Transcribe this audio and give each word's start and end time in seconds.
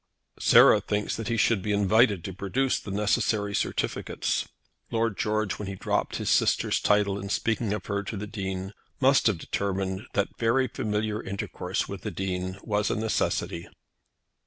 "Sarah 0.39 0.81
thinks 0.81 1.15
that 1.15 1.27
he 1.27 1.37
should 1.37 1.61
be 1.61 1.71
invited 1.71 2.23
to 2.23 2.33
produce 2.33 2.79
the 2.79 2.89
necessary 2.89 3.53
certificates." 3.53 4.47
Lord 4.89 5.15
George, 5.15 5.59
when 5.59 5.67
he 5.67 5.75
dropped 5.75 6.15
his 6.15 6.31
sister's 6.31 6.79
title 6.79 7.19
in 7.19 7.29
speaking 7.29 7.71
of 7.71 7.85
her 7.85 8.01
to 8.05 8.17
the 8.17 8.25
Dean, 8.25 8.73
must 8.99 9.27
have 9.27 9.37
determined 9.37 10.07
that 10.13 10.39
very 10.39 10.67
familiar 10.67 11.21
intercourse 11.21 11.87
with 11.87 12.01
the 12.01 12.09
Dean 12.09 12.57
was 12.63 12.89
a 12.89 12.95
necessity. 12.95 13.67